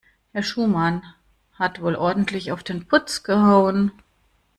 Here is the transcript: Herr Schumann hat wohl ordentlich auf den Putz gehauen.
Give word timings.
Herr 0.31 0.41
Schumann 0.41 1.03
hat 1.59 1.79
wohl 1.79 1.93
ordentlich 1.93 2.51
auf 2.51 2.63
den 2.63 2.87
Putz 2.87 3.21
gehauen. 3.21 3.91